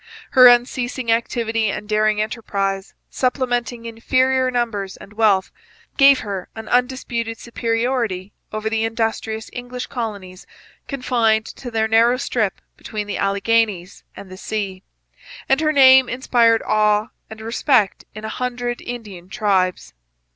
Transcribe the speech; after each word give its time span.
Her 0.31 0.47
unceasing 0.47 1.11
activity 1.11 1.69
and 1.69 1.87
daring 1.87 2.19
enterprise, 2.19 2.95
supplementing 3.11 3.85
inferior 3.85 4.49
numbers 4.49 4.97
and 4.97 5.13
wealth, 5.13 5.51
gave 5.95 6.21
her 6.21 6.49
an 6.55 6.67
undisputed 6.69 7.37
superiority 7.37 8.33
over 8.51 8.67
the 8.67 8.83
industrious 8.83 9.47
English 9.53 9.85
colonies 9.85 10.47
confined 10.87 11.45
to 11.45 11.69
their 11.69 11.87
narrow 11.87 12.17
strip 12.17 12.61
between 12.77 13.05
the 13.05 13.19
Alleghanies 13.19 14.03
and 14.17 14.31
the 14.31 14.37
sea; 14.37 14.81
and 15.47 15.61
her 15.61 15.71
name 15.71 16.09
inspired 16.09 16.63
awe 16.65 17.09
and 17.29 17.39
respect 17.39 18.03
in 18.15 18.25
a 18.25 18.29
hundred 18.29 18.81
Indian 18.81 19.29
tribes. 19.29 19.93